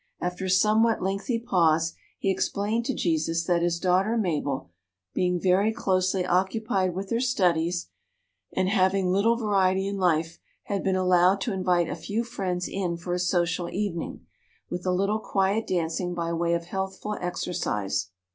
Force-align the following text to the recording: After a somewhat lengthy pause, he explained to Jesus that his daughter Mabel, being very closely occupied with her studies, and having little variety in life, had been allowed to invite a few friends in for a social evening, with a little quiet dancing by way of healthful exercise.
After 0.19 0.45
a 0.45 0.49
somewhat 0.49 1.03
lengthy 1.03 1.37
pause, 1.37 1.93
he 2.17 2.31
explained 2.31 2.85
to 2.85 2.95
Jesus 2.95 3.43
that 3.45 3.61
his 3.61 3.77
daughter 3.79 4.17
Mabel, 4.17 4.71
being 5.13 5.39
very 5.39 5.71
closely 5.71 6.25
occupied 6.25 6.95
with 6.95 7.11
her 7.11 7.19
studies, 7.19 7.89
and 8.51 8.67
having 8.67 9.11
little 9.11 9.35
variety 9.35 9.87
in 9.87 9.97
life, 9.97 10.39
had 10.63 10.83
been 10.83 10.95
allowed 10.95 11.39
to 11.41 11.53
invite 11.53 11.87
a 11.87 11.93
few 11.95 12.23
friends 12.23 12.67
in 12.67 12.97
for 12.97 13.13
a 13.13 13.19
social 13.19 13.69
evening, 13.69 14.25
with 14.71 14.87
a 14.87 14.91
little 14.91 15.19
quiet 15.19 15.67
dancing 15.67 16.15
by 16.15 16.33
way 16.33 16.55
of 16.55 16.63
healthful 16.65 17.15
exercise. 17.21 18.09